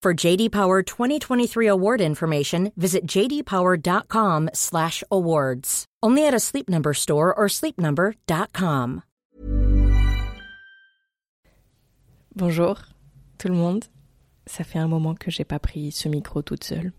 [0.00, 5.86] For JD Power 2023 award information, visit jdpower.com/awards.
[6.04, 9.02] Only at a Sleep Number store or sleepnumber.com.
[12.36, 12.78] Bonjour
[13.38, 13.86] tout le monde.
[14.46, 16.92] Ça fait un moment que j'ai pas pris ce micro toute seule.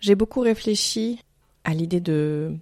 [0.00, 1.20] J'ai beaucoup réfléchi
[1.62, 2.56] à l'idée de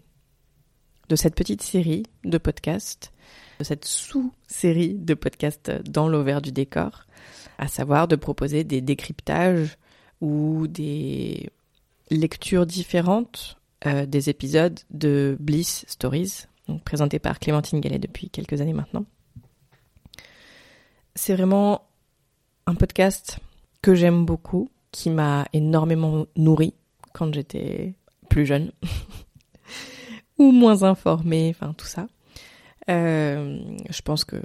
[1.08, 3.14] de cette petite série de podcasts,
[3.58, 7.06] de cette sous-série de podcasts dans l'ovaire du décor,
[7.62, 9.78] à savoir de proposer des décryptages
[10.20, 11.48] ou des
[12.10, 18.60] lectures différentes euh, des épisodes de Bliss Stories, donc présentés par Clémentine Gallet depuis quelques
[18.60, 19.04] années maintenant.
[21.14, 21.82] C'est vraiment
[22.66, 23.38] un podcast
[23.80, 26.74] que j'aime beaucoup, qui m'a énormément nourri
[27.12, 27.94] quand j'étais
[28.28, 28.72] plus jeune
[30.38, 32.08] ou moins informée, enfin tout ça.
[32.90, 33.60] Euh,
[33.90, 34.40] je pense que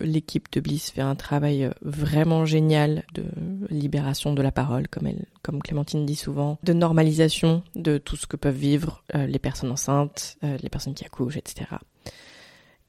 [0.00, 3.24] l'équipe de Bliss fait un travail vraiment génial de
[3.70, 8.26] libération de la parole, comme elle, comme Clémentine dit souvent, de normalisation de tout ce
[8.26, 11.66] que peuvent vivre euh, les personnes enceintes, euh, les personnes qui accouchent, etc.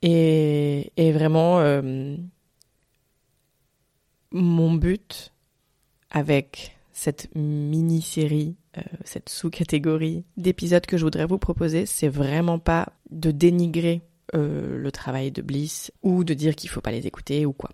[0.02, 2.16] Et, et vraiment, euh,
[4.31, 5.31] mon but
[6.12, 12.90] avec cette mini-série, euh, cette sous-catégorie d'épisodes que je voudrais vous proposer, c'est vraiment pas
[13.09, 14.02] de dénigrer
[14.34, 17.69] euh, le travail de Bliss ou de dire qu'il faut pas les écouter ou quoi.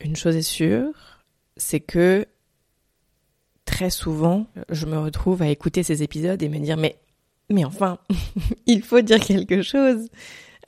[0.00, 1.22] Une chose est sûre,
[1.56, 2.26] c'est que
[3.64, 6.98] très souvent, je me retrouve à écouter ces épisodes et me dire mais
[7.50, 7.98] mais enfin,
[8.66, 10.08] il faut dire quelque chose.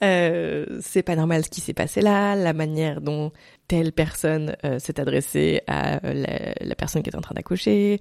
[0.03, 3.31] Euh, c'est pas normal ce qui s'est passé là, la manière dont
[3.67, 7.99] telle personne euh, s'est adressée à la, la, personne qui est en train d'accoucher.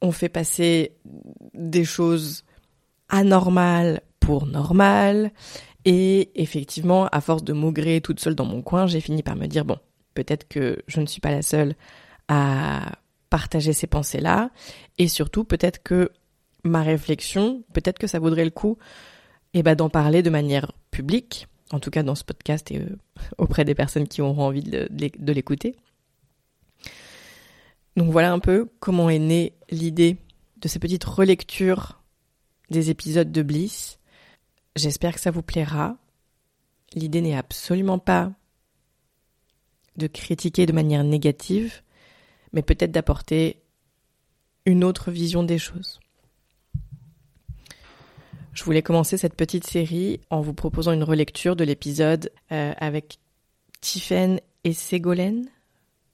[0.00, 0.92] On fait passer
[1.52, 2.44] des choses
[3.10, 5.32] anormales pour normales.
[5.84, 9.46] Et effectivement, à force de maugrer toute seule dans mon coin, j'ai fini par me
[9.46, 9.78] dire, bon,
[10.14, 11.74] peut-être que je ne suis pas la seule
[12.28, 12.98] à
[13.30, 14.50] partager ces pensées-là.
[14.98, 16.10] Et surtout, peut-être que
[16.64, 18.76] ma réflexion, peut-être que ça vaudrait le coup
[19.54, 22.98] eh ben, d'en parler de manière publique, en tout cas dans ce podcast et euh,
[23.38, 25.76] auprès des personnes qui auront envie de l'écouter.
[27.96, 30.16] Donc voilà un peu comment est née l'idée
[30.60, 31.99] de ces petites relectures
[32.70, 33.98] des épisodes de Bliss.
[34.76, 35.96] J'espère que ça vous plaira.
[36.94, 38.32] L'idée n'est absolument pas
[39.96, 41.82] de critiquer de manière négative,
[42.52, 43.60] mais peut-être d'apporter
[44.66, 46.00] une autre vision des choses.
[48.52, 53.18] Je voulais commencer cette petite série en vous proposant une relecture de l'épisode euh, avec
[53.80, 55.48] Tiffen et Ségolène.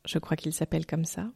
[0.04, 1.28] Je crois qu'il s'appelle comme ça.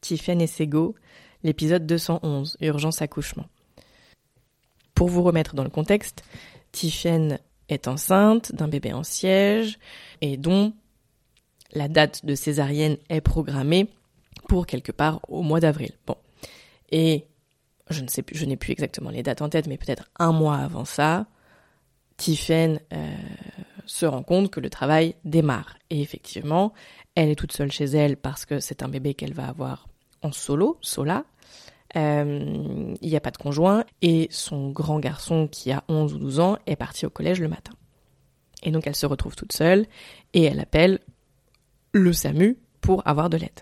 [0.00, 0.96] Tiffen et Ségo,
[1.44, 3.46] l'épisode 211, Urgence accouchement.
[5.02, 6.22] Pour vous remettre dans le contexte,
[6.70, 9.80] Tiffen est enceinte d'un bébé en siège
[10.20, 10.74] et dont
[11.72, 13.88] la date de césarienne est programmée
[14.48, 15.90] pour quelque part au mois d'avril.
[16.06, 16.14] Bon.
[16.92, 17.26] Et
[17.90, 20.58] je ne sais je n'ai plus exactement les dates en tête, mais peut-être un mois
[20.58, 21.26] avant ça,
[22.16, 23.16] Tiffen euh,
[23.86, 25.78] se rend compte que le travail démarre.
[25.90, 26.72] Et effectivement,
[27.16, 29.88] elle est toute seule chez elle parce que c'est un bébé qu'elle va avoir
[30.22, 31.24] en solo, sola.
[31.96, 36.18] Euh, il n'y a pas de conjoint et son grand garçon qui a 11 ou
[36.18, 37.72] 12 ans est parti au collège le matin.
[38.62, 39.86] Et donc elle se retrouve toute seule
[40.32, 41.00] et elle appelle
[41.92, 43.60] le SAMU pour avoir de l'aide.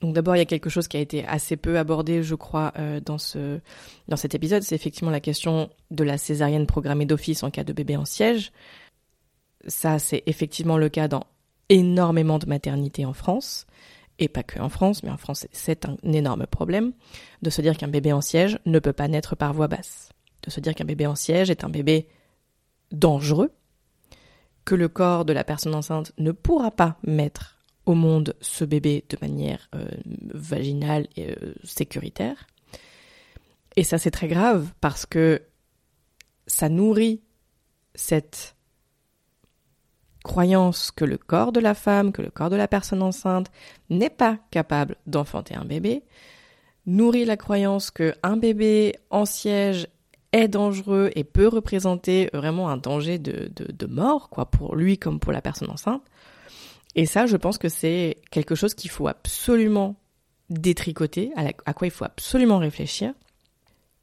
[0.00, 2.72] Donc d'abord, il y a quelque chose qui a été assez peu abordé, je crois,
[2.78, 3.60] euh, dans, ce,
[4.08, 7.72] dans cet épisode, c'est effectivement la question de la césarienne programmée d'office en cas de
[7.72, 8.50] bébé en siège.
[9.66, 11.26] Ça, c'est effectivement le cas dans
[11.68, 13.66] énormément de maternités en France,
[14.20, 16.92] et pas que en France, mais en France, c'est un énorme problème,
[17.42, 20.10] de se dire qu'un bébé en siège ne peut pas naître par voie basse,
[20.42, 22.06] de se dire qu'un bébé en siège est un bébé
[22.92, 23.50] dangereux,
[24.64, 29.04] que le corps de la personne enceinte ne pourra pas mettre au monde ce bébé
[29.08, 29.88] de manière euh,
[30.34, 32.46] vaginale et euh, sécuritaire.
[33.76, 35.42] Et ça c'est très grave parce que
[36.46, 37.22] ça nourrit
[37.94, 38.56] cette
[40.24, 43.50] croyance que le corps de la femme, que le corps de la personne enceinte
[43.88, 46.02] n'est pas capable d'enfanter un bébé,
[46.86, 49.88] nourrit la croyance que un bébé en siège
[50.32, 55.18] est dangereux et peut représenter vraiment un danger de, de mort, quoi, pour lui comme
[55.18, 56.02] pour la personne enceinte.
[56.94, 59.96] Et ça, je pense que c'est quelque chose qu'il faut absolument
[60.48, 63.12] détricoter, à, quoi il faut absolument réfléchir.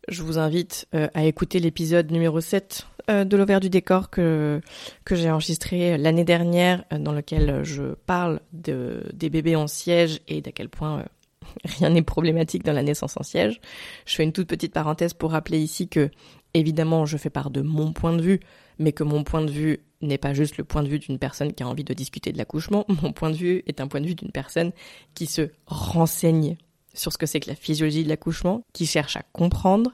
[0.08, 4.62] Je vous invite euh, à écouter l'épisode numéro 7 euh, de l'Auvers du décor que,
[5.06, 10.20] que j'ai enregistré l'année dernière, euh, dans lequel je parle de, des bébés en siège
[10.28, 11.06] et d'à quel point
[11.80, 13.60] rien n'est problématique dans la naissance en siège.
[14.06, 16.10] Je fais une toute petite parenthèse pour rappeler ici que,
[16.54, 18.40] évidemment, je fais part de mon point de vue,
[18.80, 21.54] mais que mon point de vue n'est pas juste le point de vue d'une personne
[21.54, 24.08] qui a envie de discuter de l'accouchement, mon point de vue est un point de
[24.08, 24.72] vue d'une personne
[25.16, 26.58] qui se renseigne
[26.94, 29.92] sur ce que c'est que la physiologie de l'accouchement, qui cherche à comprendre,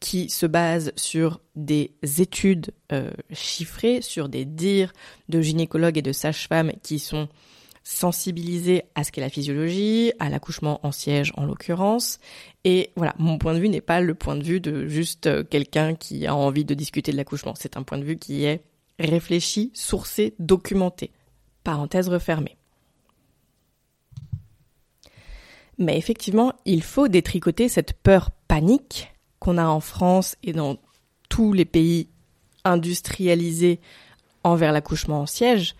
[0.00, 4.92] qui se base sur des études euh, chiffrées, sur des dires
[5.28, 7.28] de gynécologues et de sages-femmes qui sont
[7.82, 12.18] sensibilisés à ce qu'est la physiologie, à l'accouchement en siège en l'occurrence.
[12.64, 15.42] Et voilà, mon point de vue n'est pas le point de vue de juste euh,
[15.42, 17.54] quelqu'un qui a envie de discuter de l'accouchement.
[17.56, 18.62] C'est un point de vue qui est
[18.98, 21.10] réfléchi, sourcé, documenté.
[21.64, 22.56] Parenthèse refermée.
[25.78, 30.76] Mais effectivement, il faut détricoter cette peur panique qu'on a en France et dans
[31.28, 32.08] tous les pays
[32.64, 33.80] industrialisés
[34.44, 35.74] envers l'accouchement en siège.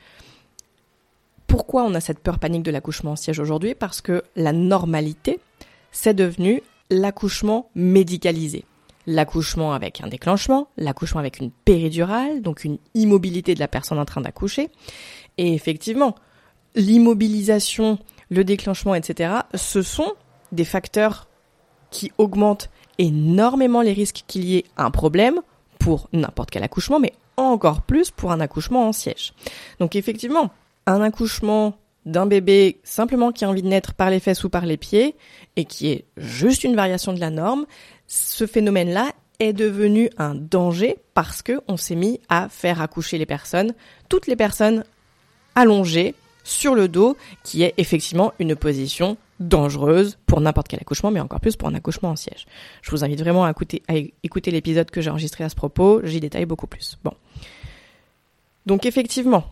[1.47, 3.75] Pourquoi on a cette peur panique de l'accouchement en siège aujourd'hui?
[3.75, 5.41] Parce que la normalité,
[5.93, 8.65] c'est devenu l'accouchement médicalisé
[9.09, 14.05] l'accouchement avec un déclenchement, l'accouchement avec une péridurale, donc une immobilité de la personne en
[14.05, 14.69] train d'accoucher.
[15.39, 16.15] Et effectivement,
[16.75, 20.13] l'immobilisation, le déclenchement, etc., ce sont
[20.53, 21.27] des facteurs
[21.91, 22.69] qui augmentent
[22.99, 25.41] énormément les risques qu'il y ait un problème
[25.79, 29.33] pour n'importe quel accouchement, mais encore plus pour un accouchement en siège.
[29.79, 30.51] Donc effectivement,
[30.87, 31.75] un accouchement
[32.07, 35.15] d'un bébé simplement qui a envie de naître par les fesses ou par les pieds
[35.57, 37.67] et qui est juste une variation de la norme,
[38.07, 43.27] ce phénomène-là est devenu un danger parce que on s'est mis à faire accoucher les
[43.27, 43.75] personnes,
[44.09, 44.85] toutes les personnes
[45.55, 46.15] allongées
[46.49, 51.41] sur le dos, qui est effectivement une position dangereuse pour n'importe quel accouchement, mais encore
[51.41, 52.47] plus pour un accouchement en siège.
[52.83, 56.47] Je vous invite vraiment à écouter, l'épisode que j'ai enregistré à ce propos, j'y détaille
[56.47, 56.99] beaucoup plus.
[57.05, 57.13] Bon.
[58.67, 59.45] Donc effectivement,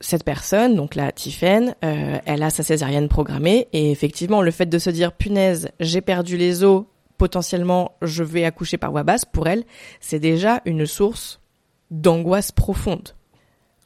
[0.00, 4.66] cette personne, donc la Tiffen, euh, elle a sa césarienne programmée et effectivement le fait
[4.66, 6.84] de se dire punaise, j'ai perdu les os,
[7.18, 9.64] potentiellement je vais accoucher par voie basse, pour elle,
[10.00, 11.40] c'est déjà une source
[11.90, 13.10] d'angoisse profonde.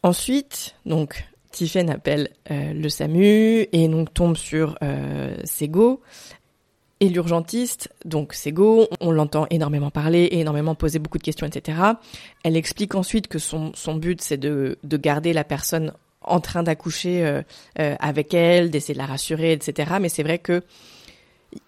[0.02, 1.26] Ensuite, donc
[1.56, 6.02] Tiffen appelle euh, le SAMU et donc tombe sur euh, Sego
[7.00, 11.78] et l'urgentiste, donc Sego, on l'entend énormément parler et énormément poser beaucoup de questions, etc.
[12.42, 17.24] Elle explique ensuite que son, but c'est de, de garder la personne en train d'accoucher
[17.24, 17.42] euh,
[17.78, 19.94] euh, avec elle, d'essayer de la rassurer, etc.
[19.98, 20.62] Mais c'est vrai que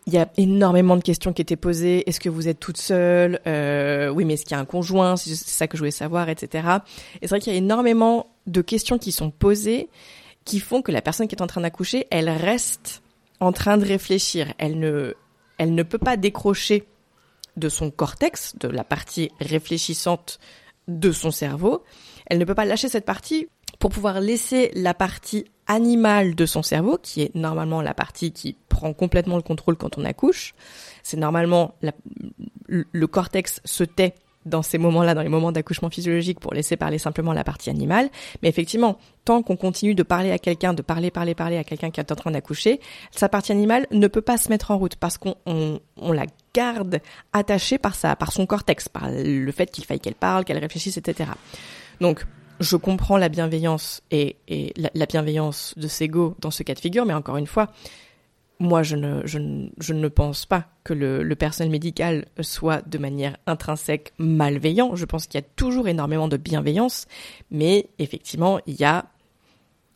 [0.07, 2.07] il y a énormément de questions qui étaient posées.
[2.09, 3.41] Est-ce que vous êtes toute seule?
[3.47, 5.17] Oui, mais est-ce qu'il y a un conjoint?
[5.17, 6.69] C'est ça que je voulais savoir, etc.
[7.15, 9.89] Et c'est vrai qu'il y a énormément de questions qui sont posées
[10.45, 13.03] qui font que la personne qui est en train d'accoucher, elle reste
[13.39, 14.55] en train de réfléchir.
[14.59, 15.15] Elle ne,
[15.59, 16.89] elle ne peut pas décrocher
[17.57, 20.39] de son cortex, de la partie réfléchissante
[20.87, 21.85] de son cerveau.
[22.27, 26.63] Elle ne peut pas lâcher cette partie pour pouvoir laisser la partie animale de son
[26.63, 30.55] cerveau, qui est normalement la partie qui prend complètement le contrôle quand on accouche.
[31.03, 31.75] C'est normalement
[32.69, 34.15] le cortex se tait
[34.49, 38.09] dans ces moments-là, dans les moments d'accouchement physiologique, pour laisser parler simplement la partie animale.
[38.43, 41.91] Mais effectivement, tant qu'on continue de parler à quelqu'un, de parler, parler, parler à quelqu'un
[41.91, 44.97] qui est en train d'accoucher, sa partie animale ne peut pas se mettre en route
[44.97, 45.81] parce qu'on on,
[46.13, 47.01] la garde
[47.33, 50.97] attachée par sa, par son cortex, par le fait qu'il faille qu'elle parle, qu'elle réfléchisse,
[50.97, 51.31] etc.
[52.01, 52.25] Donc,
[52.61, 54.37] je comprends la bienveillance et,
[54.95, 57.69] la, bienveillance de Sego dans ce cas de figure, mais encore une fois,
[58.61, 63.37] moi, je ne, je ne, pense pas que le, le, personnel médical soit de manière
[63.47, 64.97] intrinsèque malveillant.
[64.97, 67.07] Je pense qu'il y a toujours énormément de bienveillance,
[67.51, 69.07] mais effectivement, il y a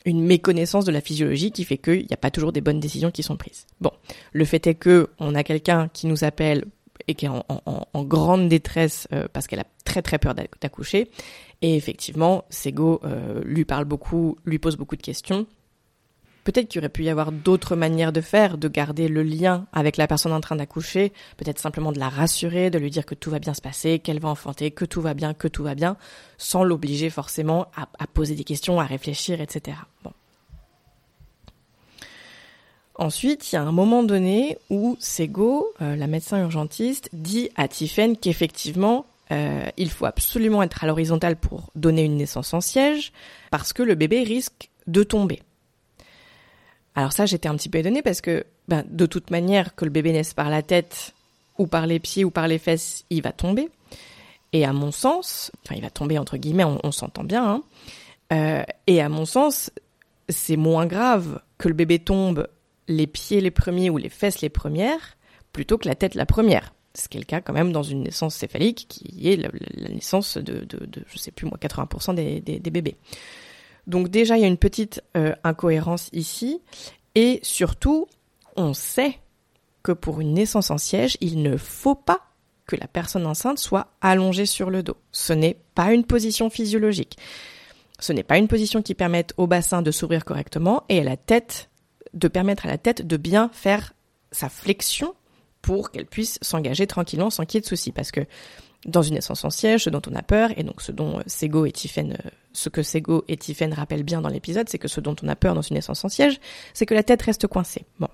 [0.05, 3.11] une méconnaissance de la physiologie qui fait qu'il n'y a pas toujours des bonnes décisions
[3.11, 3.67] qui sont prises.
[3.81, 3.93] Bon,
[4.33, 6.65] le fait est que on a quelqu'un qui nous appelle
[7.09, 11.11] et qui est en, grande détresse euh, parce qu'elle a très très peur d'accoucher.
[11.63, 15.47] Et effectivement, Sego euh, lui parle beaucoup, lui pose beaucoup de questions.
[16.45, 19.97] Peut-être qu'il aurait pu y avoir d'autres manières de faire, de garder le lien avec
[19.97, 23.31] la personne en train d'accoucher, peut-être simplement de la rassurer, de lui dire que tout
[23.31, 25.97] va bien se passer, qu'elle va enfanter, que tout va bien, que tout va bien,
[26.39, 29.77] sans l'obliger forcément à, poser des questions, à réfléchir, etc.
[30.03, 30.13] Bon.
[32.97, 37.69] Ensuite, il y a un moment donné où Sego, euh, la médecin urgentiste, dit à
[37.69, 43.13] Tiffen qu'effectivement, euh, il faut absolument être à l'horizontale pour donner une naissance en siège,
[43.51, 45.41] parce que le bébé risque de tomber.
[46.95, 49.91] Alors ça, j'étais un petit peu étonnée parce que, ben, de toute manière, que le
[49.91, 51.15] bébé naisse par la tête
[51.59, 53.71] ou par les pieds ou par les fesses, il va tomber.
[54.53, 57.45] Et à mon sens, enfin, il va tomber entre guillemets, on, s'entend bien.
[57.45, 57.63] Hein,
[58.33, 59.71] euh, et à mon sens,
[60.29, 62.47] c'est moins grave que le bébé tombe
[62.89, 65.17] les pieds les premiers ou les fesses les premières
[65.53, 66.75] plutôt que la tête la première.
[66.95, 69.49] Ce qui est le cas quand même dans une naissance céphalique qui est la,
[69.89, 72.97] naissance de, de, de, je sais plus moi, 80% des, des, des bébés.
[73.87, 76.61] Donc déjà, il y a une petite euh, incohérence ici.
[77.15, 78.07] Et surtout,
[78.57, 79.19] on sait
[79.83, 82.21] que pour une naissance en siège, il ne faut pas
[82.67, 84.97] que la personne enceinte soit allongée sur le dos.
[85.11, 87.19] Ce n'est pas une position physiologique.
[87.99, 91.17] Ce n'est pas une position qui permette au bassin de s'ouvrir correctement et à la
[91.17, 91.71] tête
[92.15, 93.95] de permettre à la tête de bien faire
[94.33, 95.15] sa flexion
[95.61, 97.93] pour qu'elle puisse s'engager tranquillement sans qu'il y ait de soucis.
[97.93, 98.21] Parce que
[98.87, 101.23] dans une naissance en siège, ce dont on a peur, et donc ce dont euh,
[101.27, 104.89] Sego et Tiffen, euh, ce que Sego et Tiffen rappellent bien dans l'épisode, c'est que
[104.89, 106.41] ce dont on a peur dans une naissance en siège,
[106.75, 107.85] c'est que la tête reste coincée.
[108.01, 108.09] Bon.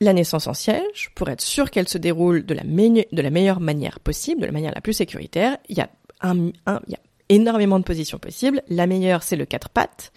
[0.00, 4.42] La naissance en siège, pour être sûr qu'elle se déroule de la, meilleure manière possible,
[4.42, 5.84] de la manière la plus sécuritaire, il y
[6.24, 6.52] il
[6.88, 8.62] y a énormément de positions possibles.
[8.68, 10.12] La meilleure, c'est le quatre pattes,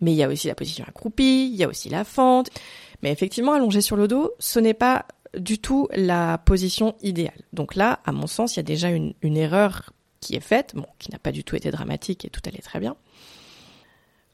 [0.00, 2.50] mais il y a aussi la position accroupie, il y a aussi la fente.
[3.02, 5.06] Mais effectivement, allongé sur le dos, ce n'est pas
[5.38, 7.40] du tout la position idéale.
[7.52, 11.10] Donc là, à mon sens, il y a déjà une, erreur qui est faite, qui
[11.10, 12.96] n'a pas du tout été dramatique et tout allait très bien.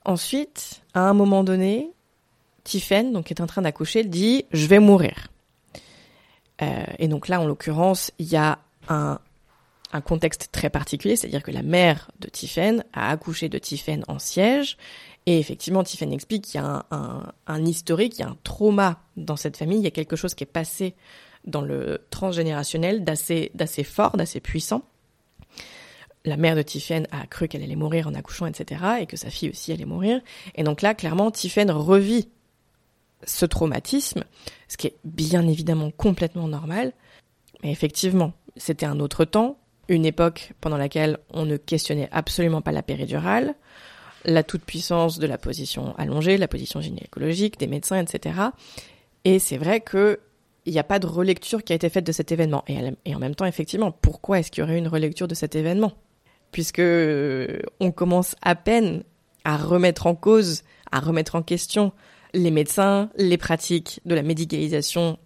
[0.04, 1.90] Ensuite, à un moment donné,
[2.64, 5.28] Tiffen, donc qui est en train d'accoucher, dit je vais mourir.
[6.62, 8.58] Euh, et donc là, en l'occurrence, il y a
[8.88, 9.18] un,
[9.92, 14.18] un contexte très particulier, c'est-à-dire que la mère de Tiffen a accouché de Tiffen en
[14.18, 14.76] siège
[15.26, 16.84] et effectivement, Tiffany explique qu'il y a
[17.46, 20.34] un, historique, il y a un trauma dans cette famille, il y a quelque chose
[20.34, 20.94] qui est passé
[21.46, 24.82] dans le transgénérationnel d'assez, d'assez fort, d'assez puissant.
[26.26, 29.30] La mère de Tiffen a cru qu'elle allait mourir en accouchant, etc., et que sa
[29.30, 30.20] fille aussi allait mourir.
[30.54, 32.28] Et donc là, clairement, Tiffen revit
[33.26, 34.24] ce traumatisme,
[34.68, 36.92] ce qui est bien évidemment complètement normal.
[37.62, 42.72] Mais effectivement, c'était un autre temps, une époque pendant laquelle on ne questionnait absolument pas
[42.72, 43.54] la péridurale,
[44.24, 48.36] la toute-puissance de la position allongée, la position gynécologique, des médecins, etc.
[49.24, 50.20] Et c'est vrai que
[50.66, 52.64] il n'y a pas de relecture qui a été faite de cet événement.
[52.68, 55.92] Et, en même temps, effectivement, pourquoi est-ce qu'il y aurait une relecture de cet événement?
[56.52, 59.02] Puisque euh, on commence à peine
[59.44, 61.92] à remettre en cause, à remettre en question
[62.32, 65.18] les médecins, les pratiques de la médicalisation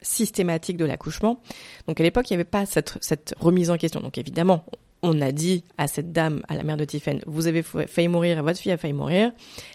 [0.00, 1.40] systématique de l'accouchement.
[1.86, 4.00] Donc à l'époque, il n'y avait pas cette, cette remise en question.
[4.00, 4.64] Donc évidemment,
[5.02, 8.42] on a dit à cette dame, à la mère de Tiffen, vous avez failli mourir,
[8.42, 9.32] votre fille a failli mourir,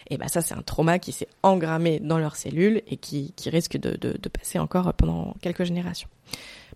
[0.09, 3.77] et ben ça c'est un trauma qui s'est engrammé dans leurs cellules et qui, risque
[3.77, 6.09] de, passer encore pendant quelques générations.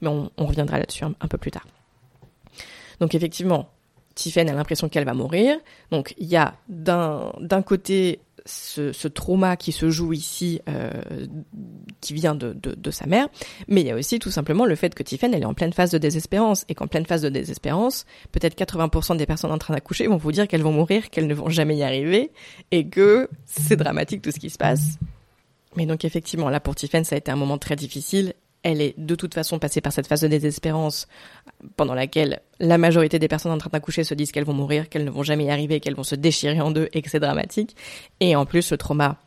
[0.02, 1.66] Mais on, reviendra là-dessus un, peu plus tard.
[3.00, 3.70] Donc effectivement,
[4.16, 5.58] Tiffen a l'impression qu'elle va mourir.
[5.92, 10.92] Donc il y a d'un côté ce, trauma qui se joue ici, euh,
[12.02, 13.28] qui vient de, sa mère,
[13.68, 15.74] mais il y a aussi tout simplement le fait que Tiffen, elle est en pleine
[15.74, 19.74] phase de désespérance, et qu'en pleine phase de désespérance, peut-être 80% des personnes en train
[19.74, 22.32] d'accoucher vont vous dire qu'elles vont mourir, qu'elles ne vont jamais y arriver,
[22.72, 24.98] et que c'est dramatique tout ce qui se passe.
[25.76, 28.34] Mais donc effectivement, là pour Tiffen, ça a été un moment très difficile,
[28.64, 31.08] elle est de toute façon passée par cette phase de désespérance
[31.76, 35.06] pendant laquelle la majorité des personnes en train d'accoucher se disent qu'elles vont mourir, qu'elles
[35.06, 37.76] ne vont jamais y arriver, qu'elles vont se déchirer en deux et que c'est dramatique.
[38.20, 39.18] Et en plus, le trauma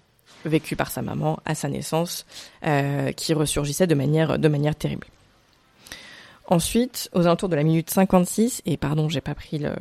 [0.45, 2.27] vécu par sa maman à sa naissance
[2.67, 5.07] euh, qui ressurgissait de manière, de manière terrible.
[6.47, 9.73] Ensuite, aux alentours de la minute 56, et pardon, j'ai pas pris le,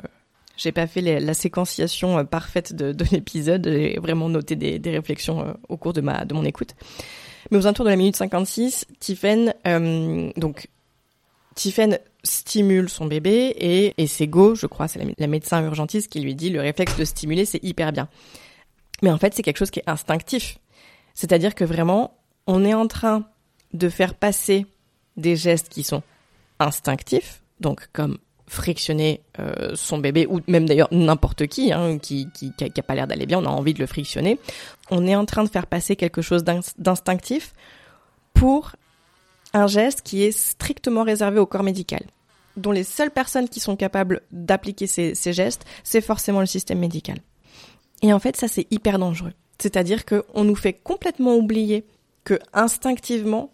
[0.60, 5.54] j'ai pas fait la séquenciation euh, parfaite de, l'épisode, j'ai vraiment noté des, réflexions euh,
[5.70, 6.76] au cours de ma, de mon écoute.
[7.52, 10.68] Mais aux alentours de la minute 56, Tiffen, euh, donc,
[12.24, 16.36] stimule son bébé et, et c'est Go, je crois, c'est la, médecin urgentiste qui lui
[16.36, 18.08] dit le réflexe de stimuler, c'est hyper bien.
[19.02, 20.60] Mais en fait, c'est quelque chose qui est instinctif.
[21.14, 22.18] C'est-à-dire que vraiment,
[22.48, 23.26] on est en train
[23.74, 24.66] de faire passer
[25.18, 26.02] des gestes qui sont
[26.60, 28.18] instinctifs, donc comme
[28.50, 32.96] frictionner euh, son bébé, ou même d'ailleurs n'importe qui, hein, qui, qui, qui a pas
[32.96, 34.40] l'air d'aller bien, on a envie de le frictionner.
[34.92, 37.54] On est en train de faire passer quelque chose d'instinctif
[38.34, 38.76] pour
[39.54, 42.02] un geste qui est strictement réservé au corps médical,
[42.58, 46.80] dont les seules personnes qui sont capables d'appliquer ces, ces gestes, c'est forcément le système
[46.80, 47.20] médical.
[48.02, 49.34] Et en fait, ça c'est hyper dangereux.
[49.60, 51.86] C'est-à-dire qu'on nous fait complètement oublier
[52.24, 53.52] que instinctivement,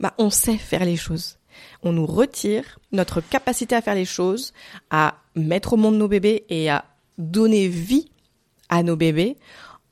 [0.00, 1.38] bah, on sait faire les choses.
[1.82, 4.52] On nous retire notre capacité à faire les choses,
[4.90, 6.84] à mettre au monde nos bébés et à
[7.18, 8.10] donner vie
[8.68, 9.36] à nos bébés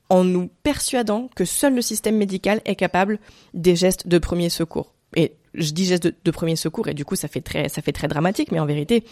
[0.09, 3.19] en nous persuadant que seul le système médical est capable
[3.55, 4.93] des gestes de premier secours.
[5.17, 7.93] Et je dis gestes de, premier secours et du coup ça fait très ça fait
[7.93, 9.05] très dramatique, mais en vérité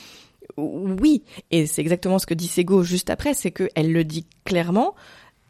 [0.57, 1.23] oui.
[1.51, 4.95] Et c'est exactement ce que dit Sego juste après, c'est qu'elle le dit clairement.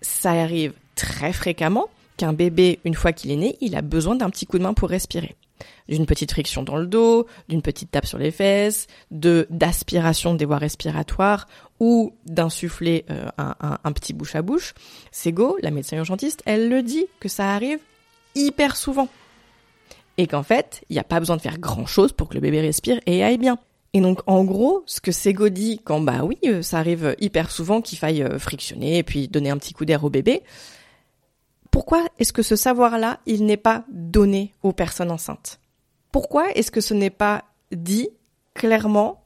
[0.01, 4.31] Ça arrive très fréquemment qu'un bébé, une fois qu'il est né, il a besoin d'un
[4.31, 5.37] petit coup de main pour respirer.
[5.89, 10.45] D'une petite friction dans le dos, d'une petite tape sur les fesses, de d'aspiration des
[10.45, 11.47] voies respiratoires
[11.81, 14.75] ou d'insuffler euh, un, un, petit bouche à bouche.
[15.13, 17.79] Sego, la médecin urgentiste, elle le dit que ça arrive
[18.35, 19.09] hyper souvent.
[20.17, 22.41] Et qu'en fait, il n'y a pas besoin de faire grand chose pour que le
[22.41, 23.59] bébé respire et aille bien.
[23.95, 27.51] Et donc, en gros, ce que Sego dit quand, bah oui, euh, ça arrive hyper
[27.51, 30.43] souvent qu'il faille euh, frictionner et puis donner un petit coup d'air au bébé,
[31.79, 35.61] pourquoi est-ce que ce savoir-là, il n'est pas donné aux personnes enceintes?
[36.11, 38.09] Pourquoi est-ce que ce n'est pas dit
[38.53, 39.25] clairement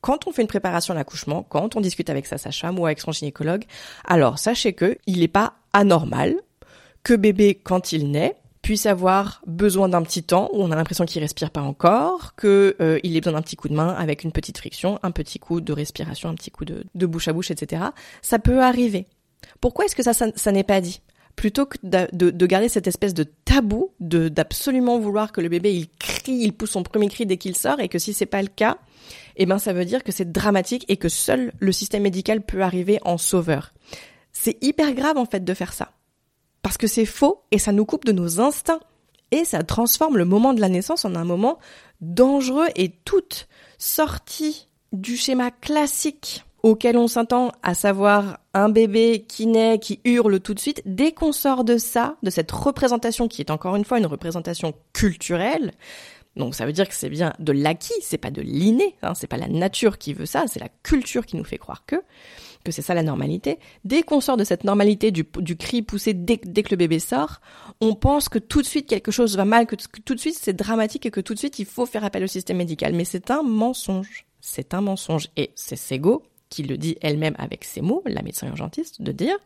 [0.00, 3.00] quand on fait une préparation à l'accouchement, quand on discute avec sa sage-femme ou avec
[3.00, 3.64] son gynécologue?
[4.04, 6.36] Alors, sachez que il n'est pas anormal
[7.02, 11.06] que bébé, quand il naît, puisse avoir besoin d'un petit temps où on a l'impression
[11.06, 14.22] qu'il respire pas encore, que euh, il ait besoin d'un petit coup de main avec
[14.22, 17.50] une petite friction, un petit coup de respiration, un petit coup de, bouche à bouche,
[17.50, 17.82] etc.
[18.22, 19.08] Ça peut arriver.
[19.60, 21.00] Pourquoi est-ce que ça, ça n'est pas dit?
[21.40, 25.88] Plutôt que de, garder cette espèce de tabou de d'absolument vouloir que le bébé il
[25.88, 28.48] crie, il pousse son premier cri dès qu'il sort et que si c'est pas le
[28.48, 28.76] cas,
[29.36, 32.60] eh ben ça veut dire que c'est dramatique et que seul le système médical peut
[32.60, 33.72] arriver en sauveur.
[34.32, 35.92] C'est hyper grave en fait de faire ça.
[36.60, 38.80] Parce que c'est faux et ça nous coupe de nos instincts
[39.30, 41.58] et ça transforme le moment de la naissance en un moment
[42.02, 49.46] dangereux et toute sortie du schéma classique auquel on s'entend, à savoir un bébé qui
[49.46, 53.40] naît, qui hurle tout de suite, dès qu'on sort de ça, de cette représentation qui
[53.42, 55.72] est encore une fois une représentation culturelle,
[56.36, 59.26] donc ça veut dire que c'est bien de l'acquis, c'est pas de l'inné, hein, c'est
[59.26, 61.96] pas la nature qui veut ça, c'est la culture qui nous fait croire que,
[62.64, 63.58] que c'est ça la normalité.
[63.84, 67.00] Dès qu'on sort de cette normalité du, du cri poussé dès, dès, que le bébé
[67.00, 67.40] sort,
[67.80, 70.52] on pense que tout de suite quelque chose va mal, que, tout de suite c'est
[70.52, 72.94] dramatique et que tout de suite il faut faire appel au système médical.
[72.94, 74.26] Mais c'est un mensonge.
[74.40, 75.28] C'est un mensonge.
[75.36, 79.36] Et c'est Sego qui le dit elle-même avec ses mots, la médecin urgentiste, de dire,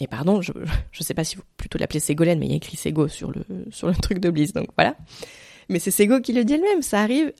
[0.00, 2.56] et pardon, je ne sais pas si vous plutôt l'appeler Ségolène, mais il y a
[2.56, 4.96] écrit Ségo sur le, sur le truc de Bliss, donc voilà.
[5.68, 7.32] Mais c'est Ségo qui le dit elle-même, ça arrive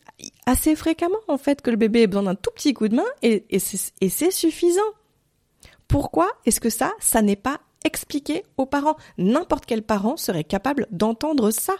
[0.46, 3.04] assez fréquemment en fait que le bébé ait besoin d'un tout petit coup de main
[3.22, 4.80] et, et c'est suffisant.
[5.88, 8.96] Pourquoi est-ce que ça, ça n'est pas expliqué aux parents?
[9.18, 11.74] N'importe quel parent serait capable d'entendre ça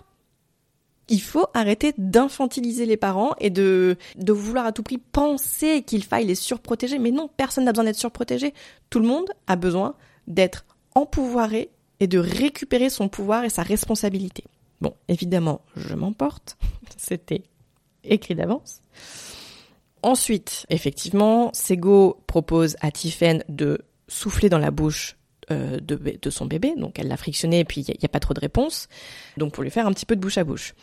[1.13, 6.25] il faut arrêter d'infantiliser les parents et de, vouloir à tout prix penser qu'il faille
[6.25, 6.99] les surprotéger.
[6.99, 8.55] Mais non, personne n'a besoin d'être surprotégé.
[8.89, 9.95] Tout le monde a besoin
[10.27, 11.71] d'être empouvoiré
[12.01, 14.45] et de récupérer son pouvoir et sa responsabilité.
[14.81, 16.57] Bon, évidemment, je m'emporte.
[16.97, 17.43] C'était
[18.05, 18.81] écrit d'avance.
[20.03, 25.19] Ensuite, effectivement, Sego propose à Tiffen de souffler dans la bouche
[25.51, 28.33] euh, de, son bébé, donc elle l'a frictionné et puis il n'y a, pas trop
[28.33, 28.89] de réponse,
[29.37, 30.75] donc pour lui faire un petit peu de bouche à bouche.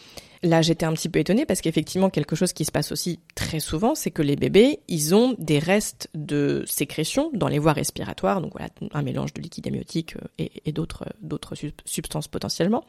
[0.44, 3.62] Là j'étais un petit peu étonnée parce qu'effectivement quelque chose qui se passe aussi très
[3.62, 8.42] souvent, c'est que les bébés, ils ont des restes de sécrétion dans les voies respiratoires,
[8.42, 12.84] donc voilà un mélange de liquide amniotique euh, et, d'autres d'autres substances potentiellement.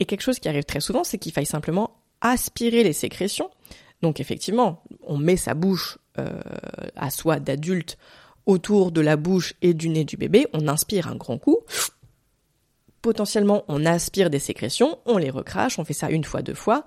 [0.00, 3.50] Et quelque chose qui arrive très souvent, c'est qu'il faille simplement aspirer les sécrétions.
[4.02, 6.40] Donc effectivement, on met sa bouche euh,
[6.96, 7.96] à soi d'adulte
[8.46, 11.58] autour de la bouche et du nez du bébé, on inspire un grand coup.
[13.02, 16.86] Potentiellement, on aspire des sécrétions, on les recrache, on fait ça une fois, deux fois.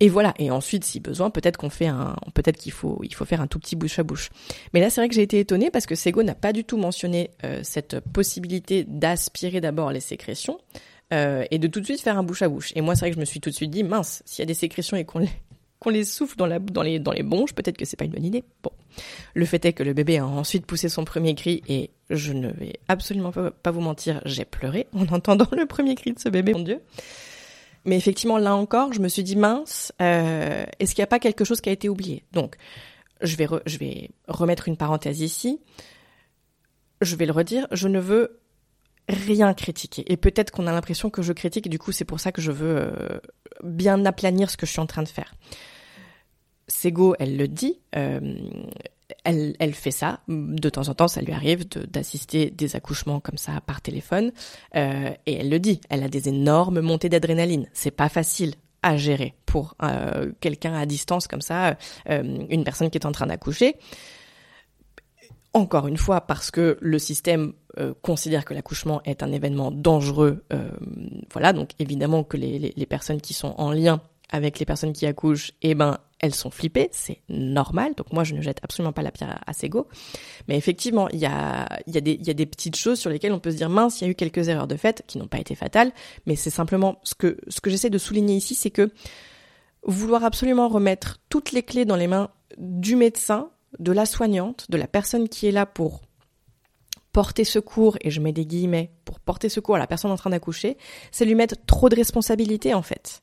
[0.00, 0.34] Et voilà.
[0.38, 3.46] Et ensuite, si besoin, peut-être qu'on fait un, peut-être qu'il faut, il faut faire un
[3.46, 4.30] tout petit bouche à bouche.
[4.74, 6.76] Mais là, c'est vrai que j'ai été étonnée parce que Sego n'a pas du tout
[6.76, 10.58] mentionné euh, cette possibilité d'aspirer d'abord les sécrétions
[11.12, 12.72] euh, et de tout de suite faire un bouche à bouche.
[12.74, 14.44] Et moi, c'est vrai que je me suis tout de suite dit, mince, s'il y
[14.44, 15.30] a des sécrétions et qu'on les,
[15.78, 18.24] qu'on les souffle dans, dans, les, dans les bonges, peut-être que c'est pas une bonne
[18.24, 18.44] idée.
[18.62, 18.70] Bon.
[19.34, 22.48] Le fait est que le bébé a ensuite poussé son premier cri et je ne
[22.48, 26.52] vais absolument pas, vous mentir, j'ai pleuré en entendant le premier cri de ce bébé,
[26.52, 26.80] mon Dieu.
[27.84, 31.20] Mais effectivement, là encore, je me suis dit, mince, euh, est-ce qu'il n'y a pas
[31.20, 32.24] quelque chose qui a été oublié?
[32.32, 32.56] Donc,
[33.20, 35.60] je vais, je vais remettre une parenthèse ici.
[37.00, 38.40] Je vais le redire, je ne veux
[39.08, 40.04] rien critiquer.
[40.10, 42.50] Et peut-être qu'on a l'impression que je critique, du coup c'est pour ça que je
[42.50, 43.20] veux euh,
[43.62, 45.34] bien aplanir ce que je suis en train de faire.
[46.68, 48.36] Sego, elle le dit, euh,
[49.24, 50.20] elle, fait ça.
[50.28, 54.32] De temps en temps, ça lui arrive d'assister des accouchements comme ça par téléphone.
[54.74, 57.68] Euh, et elle le dit, elle a des énormes montées d'adrénaline.
[57.72, 61.76] C'est pas facile à gérer pour euh, quelqu'un à distance comme ça,
[62.08, 63.76] une personne qui est en train d'accoucher.
[65.56, 70.44] Encore une fois, parce que le système euh, considère que l'accouchement est un événement dangereux.
[70.52, 70.68] Euh,
[71.32, 74.92] voilà, donc évidemment que les, les, les, personnes qui sont en lien avec les personnes
[74.92, 77.94] qui accouchent, eh ben, elles sont flippées, c'est normal.
[77.96, 79.88] Donc moi, je ne jette absolument pas la pierre à, Sego.
[80.46, 83.40] Mais effectivement, il y a, y, a y a des petites choses sur lesquelles on
[83.40, 85.38] peut se dire, mince, il y a eu quelques erreurs de fait qui n'ont pas
[85.38, 85.90] été fatales.
[86.26, 88.90] Mais c'est simplement ce que, ce que j'essaie de souligner ici, c'est que
[89.84, 94.76] vouloir absolument remettre toutes les clés dans les mains du médecin, de la soignante, de
[94.76, 96.02] la personne qui est là pour
[97.12, 100.30] porter secours, et je mets des guillemets, pour porter secours à la personne en train
[100.30, 100.76] d'accoucher,
[101.10, 103.22] c'est lui mettre trop de responsabilités en fait.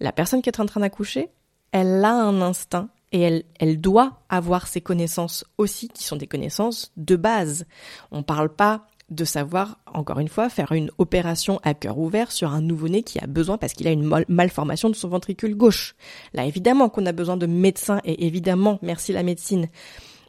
[0.00, 1.28] La personne qui est en train d'accoucher,
[1.70, 6.26] elle a un instinct et elle, elle doit avoir ses connaissances aussi, qui sont des
[6.26, 7.66] connaissances de base.
[8.10, 12.52] On parle pas de savoir, encore une fois, faire une opération à cœur ouvert sur
[12.52, 15.94] un nouveau-né qui a besoin parce qu'il a une malformation de son ventricule gauche.
[16.32, 19.68] Là, évidemment qu'on a besoin de médecins et évidemment, merci la médecine.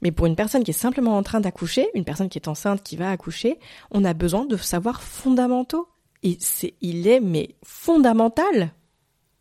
[0.01, 2.83] Mais pour une personne qui est simplement en train d'accoucher, une personne qui est enceinte,
[2.83, 3.59] qui va accoucher,
[3.91, 5.87] on a besoin de savoirs fondamentaux.
[6.23, 8.71] Et c'est, il est, mais fondamental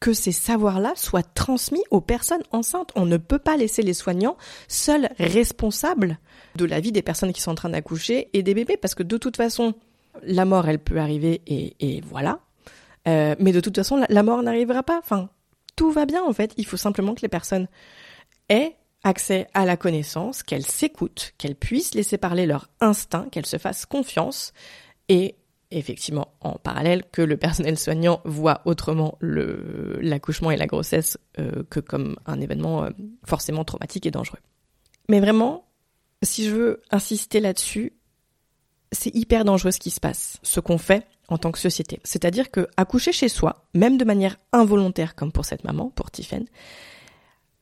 [0.01, 2.93] que ces savoirs-là soient transmis aux personnes enceintes.
[2.95, 4.37] On ne peut pas laisser les soignants
[4.69, 6.19] seuls responsables
[6.57, 9.03] de la vie des personnes qui sont en train d'accoucher et des bébés, parce que
[9.03, 9.75] de toute façon,
[10.23, 12.41] la mort, elle peut arriver et, et voilà.
[13.07, 14.99] Euh, mais de toute façon, la, mort n'arrivera pas.
[14.99, 15.29] Enfin,
[15.77, 16.53] tout va bien en fait.
[16.57, 17.69] Il faut simplement que les personnes
[18.49, 23.59] aient accès à la connaissance, qu'elles s'écoutent, qu'elles puissent laisser parler leur instinct, qu'elles se
[23.59, 24.53] fassent confiance
[25.09, 25.37] et
[25.71, 31.81] effectivement en parallèle que le personnel soignant voit autrement l'accouchement et la grossesse euh, que
[31.81, 32.91] comme un événement euh,
[33.25, 34.39] forcément traumatique et dangereux.
[35.11, 35.64] Mais vraiment,
[36.25, 37.93] si je veux insister là-dessus,
[38.93, 42.01] c'est hyper dangereux ce qui se passe, ce qu'on fait en tant que société.
[42.05, 46.47] C'est-à-dire que accoucher chez soi, même de manière involontaire comme pour cette maman, pour Tiffen,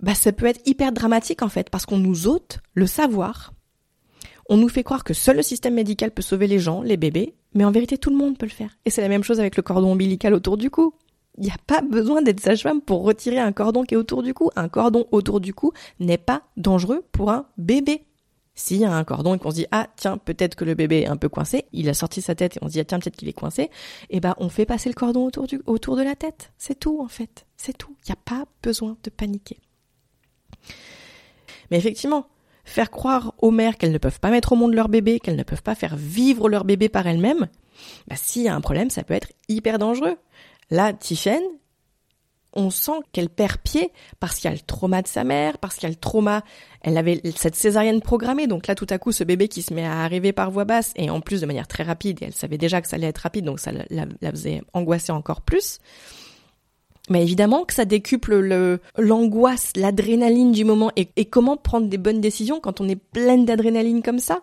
[0.01, 3.53] bah ça peut être hyper dramatique en fait, parce qu'on nous ôte le savoir.
[4.48, 7.35] On nous fait croire que seul le système médical peut sauver les gens, les bébés,
[7.55, 8.77] mais en vérité tout le monde peut le faire.
[8.85, 10.94] Et c'est la même chose avec le cordon ombilical autour du cou.
[11.38, 14.35] Il n'y a pas besoin d'être sage-femme pour retirer un cordon qui est autour du
[14.35, 14.51] cou.
[14.55, 18.05] Un cordon autour du cou n'est pas dangereux pour un bébé.
[18.55, 21.01] S'il y a un cordon et qu'on se dit ah tiens peut-être que le bébé
[21.03, 22.99] est un peu coincé, il a sorti sa tête et on se dit ah tiens
[22.99, 23.71] peut-être qu'il est coincé, et
[24.11, 26.53] eh ben on fait passer le cordon autour du autour de la tête.
[26.59, 27.97] C'est tout en fait, c'est tout.
[28.05, 29.59] Il n'y a pas besoin de paniquer.
[31.71, 32.27] Mais effectivement,
[32.65, 35.43] faire croire aux mères qu'elles ne peuvent pas mettre au monde leur bébé, qu'elles ne
[35.43, 37.49] peuvent pas faire vivre leur bébé par elles-mêmes,
[38.07, 40.17] bah, s'il y a un problème, ça peut être hyper dangereux.
[40.71, 41.43] Là, Tiffen,
[42.55, 45.77] on sent qu'elle perd pied parce qu'il y a le trauma de sa mère, parce
[45.77, 46.43] qu'il y a le trauma,
[46.83, 49.85] elle avait cette césarienne programmée, donc là tout à coup ce bébé qui se met
[49.85, 52.59] à arriver par voie basse et en plus de manière très rapide, et elle savait
[52.59, 55.79] déjà que ça allait être rapide, donc ça la, faisait angoisser encore plus.
[57.11, 60.93] Mais évidemment que ça décuple le, l'angoisse, l'adrénaline du moment.
[60.95, 64.43] Et, et, comment prendre des bonnes décisions quand on est pleine d'adrénaline comme ça,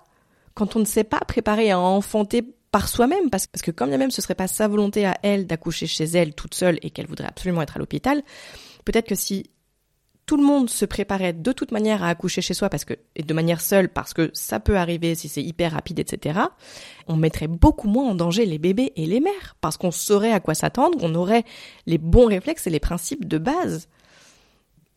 [0.55, 4.11] quand on ne sait pas préparer à enfanter par soi-même, parce, que quand bien même
[4.11, 7.27] ce serait pas sa volonté à elle d'accoucher chez elle toute seule et qu'elle voudrait
[7.27, 8.21] absolument être à l'hôpital,
[8.85, 9.49] peut-être que si
[10.29, 13.23] tout le monde se préparait de toute manière à accoucher chez soi parce que et
[13.23, 16.41] de manière seule parce que ça peut arriver si c'est hyper rapide etc
[17.07, 20.39] on mettrait beaucoup moins en danger les bébés et les mères parce qu'on saurait à
[20.39, 21.45] quoi s'attendre on aurait
[21.87, 23.89] les bons réflexes et les principes de base.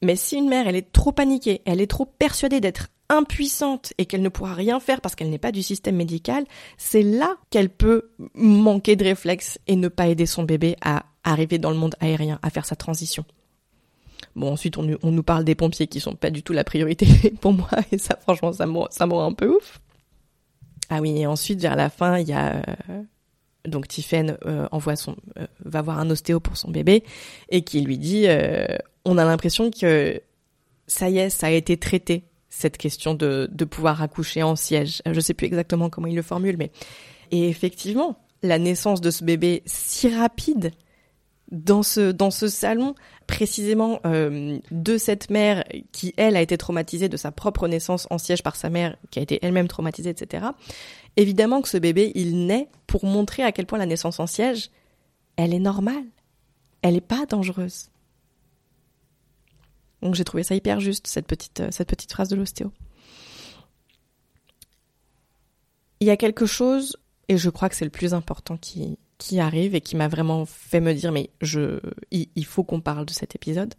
[0.03, 4.07] Mais si une mère elle est trop paniquée elle est trop persuadée d'être impuissante et
[4.07, 6.45] qu'elle ne pourra rien faire parce qu'elle n'est pas du système médical
[6.79, 11.59] c'est là qu'elle peut manquer de réflexes et ne pas aider son bébé à arriver
[11.59, 13.25] dans le monde aérien à faire sa transition
[14.35, 17.07] Bon, ensuite, on, nous parle des pompiers qui sont pas du tout la priorité
[17.43, 19.81] pour moi, et ça, franchement, ça me, rend un peu ouf.
[20.89, 22.63] Ah oui, et ensuite, vers la fin, il y a...
[22.89, 23.03] Euh,
[23.67, 27.05] donc Tiffen euh, envoie son, euh, va voir un ostéo pour son bébé,
[27.49, 28.67] et qui lui dit, euh,
[29.05, 30.21] on a l'impression que
[30.87, 35.01] ça y est, ça a été traité, cette question de, de pouvoir accoucher en siège.
[35.11, 36.71] Je sais plus exactement comment il le formule, mais...
[37.31, 40.71] Et effectivement, la naissance de ce bébé si rapide,
[41.51, 42.95] dans ce dans ce salon
[43.27, 48.17] précisément euh, de cette mère qui elle a été traumatisée de sa propre naissance en
[48.17, 50.47] siège par sa mère qui a été elle-même traumatisée etc
[51.19, 54.71] évidemment que ce bébé il naît pour montrer à quel point la naissance en siège
[55.37, 56.07] elle est normale
[56.81, 57.92] elle est pas dangereuse
[60.03, 62.73] donc j'ai trouvé ça hyper juste cette petite euh, cette petite phrase de l'ostéo
[66.01, 66.97] il y a quelque chose
[67.29, 68.99] et je crois que c'est le plus important qui
[69.39, 71.79] arrive et qui m'a vraiment fait me dire mais je
[72.11, 73.75] il, il faut qu'on parle de cet épisode.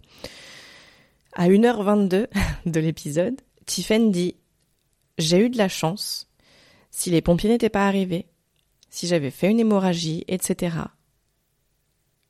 [1.34, 2.28] À 1h22
[2.66, 4.36] de l'épisode, Tiffen dit
[5.18, 6.30] J'ai eu de la chance.
[6.92, 8.28] Si les pompiers n'étaient pas arrivés,
[8.90, 10.78] si j'avais fait une hémorragie, etc.,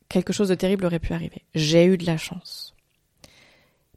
[0.08, 1.44] quelque chose de terrible aurait pu arriver.
[1.54, 2.73] J'ai eu de la chance.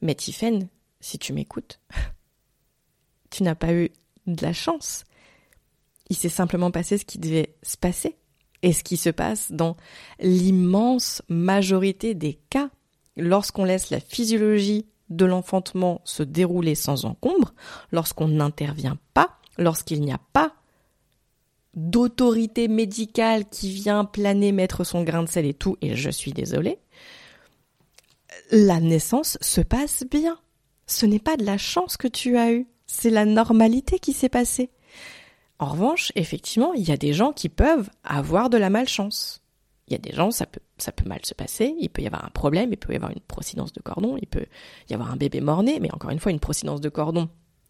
[0.03, 0.69] Mais Tiffen,
[1.01, 1.81] si tu m'écoutes,
[3.31, 3.91] tu n'as pas eu
[4.27, 5.05] de la chance.
[6.09, 8.17] Il s'est simplement passé ce qui devait se passer
[8.63, 9.77] et ce qui se passe dans
[10.21, 12.71] l'immense majorité des cas
[13.17, 17.55] lorsqu'on laisse la physiologie de l'enfantement se dérouler sans encombre,
[17.93, 20.55] lorsqu'on n'intervient pas, lorsqu'il n'y a pas
[21.75, 26.33] d'autorité médicale qui vient planer, mettre son grain de sel et tout, et je suis
[26.33, 26.79] désolée,
[28.51, 30.39] la naissance se passe bien.
[30.87, 34.29] Ce n'est pas de la chance que tu as eue, c'est la normalité qui s'est
[34.29, 34.71] passée.
[35.59, 39.43] En revanche, effectivement, il y a des gens qui peuvent avoir de la malchance.
[39.89, 42.07] Il y a des gens, ça peut, ça peut mal se passer, il peut y
[42.07, 44.47] avoir un problème, il peut y avoir une procidence de cordon, il peut
[44.91, 47.29] y avoir un bébé mort-né, mais encore une fois, une procidence de cordon,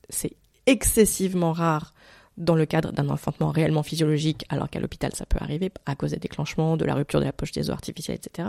[0.09, 1.93] c'est excessivement rare
[2.37, 6.11] dans le cadre d'un enfantement réellement physiologique, alors qu'à l'hôpital, ça peut arriver à cause
[6.11, 8.49] des déclenchements, de la rupture de la poche des os artificiels, etc.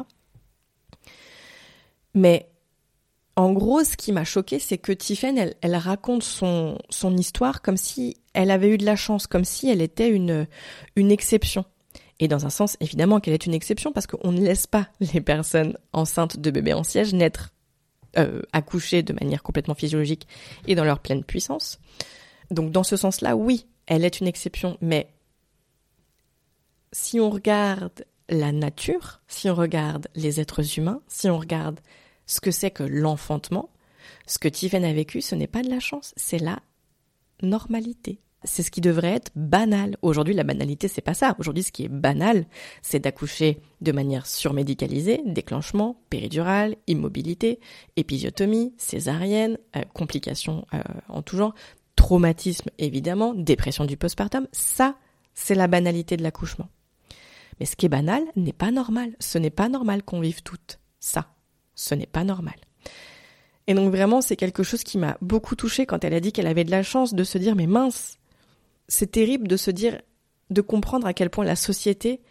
[2.17, 2.49] Mais
[3.35, 6.79] en gros, ce qui m'a choqué, c'est que Tiffen, elle, raconte son,
[7.15, 10.47] histoire comme si elle avait eu de la chance, comme si elle était une,
[10.95, 11.63] une exception.
[12.19, 15.21] Et dans un sens, évidemment qu'elle est une exception parce qu'on ne laisse pas les
[15.21, 17.53] personnes enceintes de bébés en siège naître,
[18.17, 20.27] euh, accoucher de manière complètement physiologique
[20.65, 21.79] et dans leur pleine puissance.
[22.49, 25.07] Donc dans ce sens-là, oui, elle est une exception, mais
[26.91, 31.79] si on regarde la nature, si on regarde les êtres humains, si on regarde
[32.27, 33.69] ce que c'est que l'enfantement,
[34.27, 36.59] ce que Tiffen a vécu, ce n'est pas de la chance, c'est la
[37.41, 38.19] normalité.
[38.43, 39.97] C'est ce qui devrait être banal.
[40.03, 41.35] Aujourd'hui, la banalité, c'est pas ça.
[41.39, 42.45] Aujourd'hui, ce qui est banal,
[42.83, 47.59] c'est d'accoucher de manière surmédicalisée, déclenchement, péridurale, immobilité,
[47.95, 51.55] épisiotomie, césarienne, euh, complications euh, en tout genre,
[51.95, 54.47] traumatisme évidemment, dépression du postpartum.
[54.51, 54.95] Ça,
[55.33, 56.69] c'est la banalité de l'accouchement.
[57.59, 59.15] Mais ce qui est banal n'est pas normal.
[59.19, 61.36] Ce n'est pas normal qu'on vive toutes ça.
[61.77, 62.55] Ce n'est pas normal.
[63.67, 66.47] Et donc vraiment, c'est quelque chose qui m'a beaucoup touchée quand elle a dit qu'elle
[66.47, 68.17] avait de la chance de se dire mais mince,
[68.87, 70.01] c'est terrible de se dire,
[70.49, 72.21] de comprendre à quel point la société,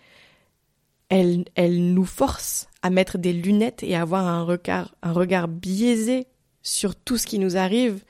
[1.08, 6.26] elle, elle nous force à mettre des lunettes et à avoir un regard, biaisé
[6.62, 8.04] sur tout ce qui nous arrive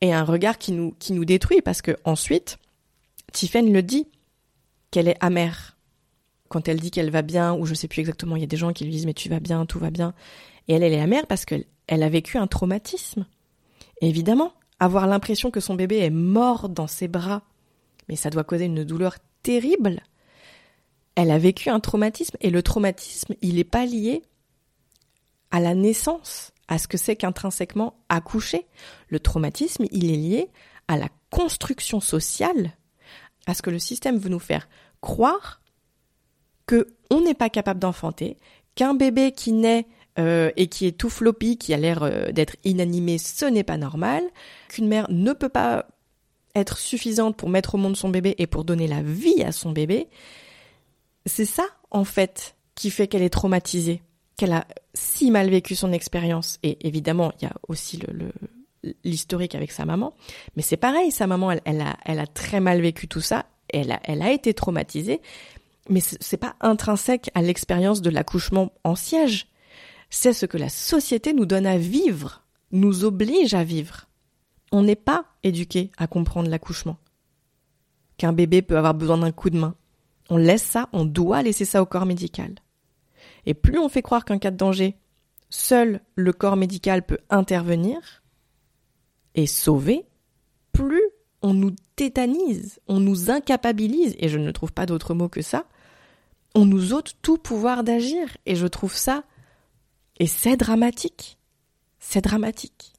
[0.00, 2.58] et un regard qui nous, détruit parce que ensuite,
[3.32, 4.06] Tiffen le dit,
[4.90, 5.76] qu'elle est amère.
[6.48, 8.56] Quand elle dit qu'elle va bien, ou je sais plus exactement, il y a des
[8.56, 10.14] gens qui lui disent mais tu vas bien, tout va bien.
[10.68, 13.26] Et elle, elle est amère parce qu'elle elle a vécu un traumatisme.
[14.00, 17.42] évidemment, avoir l'impression que son bébé est mort dans ses bras,
[18.08, 20.02] mais ça doit causer une douleur terrible.
[21.16, 24.22] Elle a vécu un traumatisme et le traumatisme, il n'est pas lié
[25.50, 28.66] à la naissance, à ce que c'est qu'intrinsèquement accoucher.
[29.08, 30.50] Le traumatisme, il est lié
[30.86, 32.72] à la construction sociale,
[33.46, 34.68] à ce que le système veut nous faire
[35.00, 35.60] croire
[36.66, 38.36] que on n'est pas capable d'enfanter,
[38.74, 39.86] qu'un bébé qui naît
[40.18, 43.76] euh, et qui est tout floppy, qui a l'air euh, d'être inanimé, ce n'est pas
[43.76, 44.22] normal,
[44.68, 45.86] qu'une mère ne peut pas
[46.54, 49.70] être suffisante pour mettre au monde son bébé et pour donner la vie à son
[49.70, 50.08] bébé,
[51.26, 54.02] c'est ça, en fait, qui fait qu'elle est traumatisée,
[54.36, 56.58] qu'elle a si mal vécu son expérience.
[56.62, 58.00] Et évidemment, il y a aussi
[59.04, 60.14] l'historique avec sa maman.
[60.56, 63.46] Mais c'est pareil, sa maman, elle, elle, a, elle a très mal vécu tout ça.
[63.68, 65.20] Elle a, elle a été traumatisée.
[65.88, 69.47] Mais c'est pas intrinsèque à l'expérience de l'accouchement en siège
[70.10, 74.06] c'est ce que la société nous donne à vivre, nous oblige à vivre.
[74.72, 76.98] On n'est pas éduqué à comprendre l'accouchement.
[78.16, 79.74] Qu'un bébé peut avoir besoin d'un coup de main.
[80.30, 82.54] On laisse ça, on doit laisser ça au corps médical.
[83.46, 84.96] Et plus on fait croire qu'en cas de danger,
[85.50, 88.22] seul le corps médical peut intervenir
[89.34, 90.04] et sauver,
[90.72, 91.02] plus
[91.42, 95.64] on nous tétanise, on nous incapabilise, et je ne trouve pas d'autre mot que ça,
[96.54, 98.36] on nous ôte tout pouvoir d'agir.
[98.46, 99.22] Et je trouve ça
[100.18, 101.38] et c'est dramatique.
[101.98, 102.92] C'est dramatique.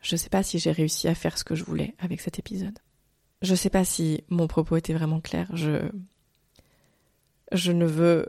[0.00, 2.38] Je ne sais pas si j'ai réussi à faire ce que je voulais avec cet
[2.38, 2.78] épisode.
[3.42, 5.48] Je ne sais pas si mon propos était vraiment clair.
[5.54, 5.88] Je,
[7.70, 8.28] ne veux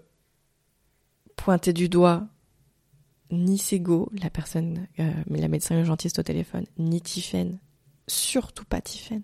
[1.36, 2.28] pointer du doigt
[3.32, 7.60] ni Sego, la personne, euh, la médecin urgentiste au téléphone, ni Tiffen,
[8.08, 9.24] surtout pas Tiffen.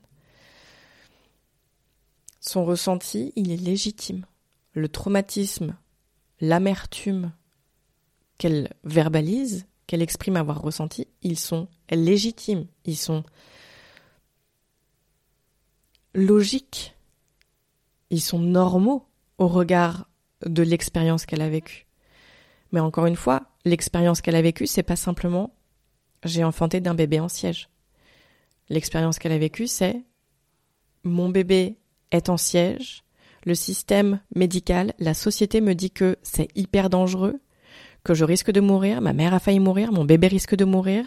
[2.48, 4.26] Son ressenti, il est légitime.
[4.72, 5.76] Le traumatisme,
[6.40, 7.34] l'amertume
[8.38, 13.26] qu'elle verbalise, qu'elle exprime avoir ressenti, ils sont légitimes, ils sont
[16.14, 16.96] logiques,
[18.12, 19.06] ils sont normaux
[19.40, 20.10] au regard
[20.46, 21.86] de l'expérience qu'elle a vécue.
[22.72, 25.54] Mais encore une fois, l'expérience qu'elle a vécue, c'est pas simplement
[26.24, 27.68] j'ai enfanté d'un bébé en siège.
[28.70, 30.02] L'expérience qu'elle a vécue, c'est
[31.04, 31.78] mon bébé
[32.12, 33.04] est en siège,
[33.46, 37.40] le système médical, la société me dit que c'est hyper dangereux,
[38.04, 41.06] que je risque de mourir, ma mère a failli mourir, mon bébé risque de mourir.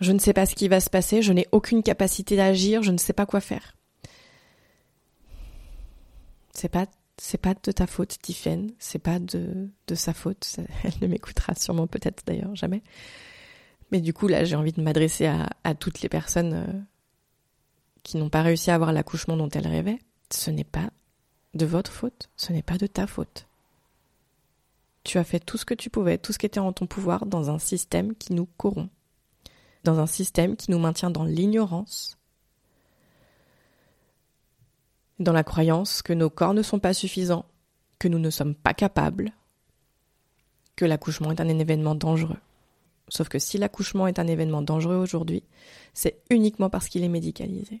[0.00, 2.92] Je ne sais pas ce qui va se passer, je n'ai aucune capacité d'agir, je
[2.92, 3.76] ne sais pas quoi faire.
[6.54, 6.86] C'est pas
[7.18, 10.56] c'est pas de ta faute, Tiffen, c'est pas de, de sa faute.
[10.84, 12.82] Elle ne m'écoutera sûrement peut-être d'ailleurs jamais.
[13.90, 16.80] Mais du coup, là, j'ai envie de m'adresser à, à, toutes les personnes euh,
[18.02, 19.98] qui n'ont pas réussi à avoir l'accouchement dont elles rêvaient.
[20.30, 20.90] Ce n'est pas
[21.54, 23.46] de votre faute, ce n'est pas de ta faute.
[25.04, 27.26] Tu as fait tout ce que tu pouvais, tout ce qui était en ton pouvoir
[27.26, 28.90] dans un système qui nous corrompt,
[29.84, 32.16] dans un système qui nous maintient dans l'ignorance,
[35.18, 37.44] dans la croyance que nos corps ne sont pas suffisants,
[37.98, 39.32] que nous ne sommes pas capables,
[40.76, 42.38] que l'accouchement est un événement dangereux.
[43.08, 45.42] Sauf que si l'accouchement est un événement dangereux aujourd'hui,
[45.92, 47.80] c'est uniquement parce qu'il est médicalisé,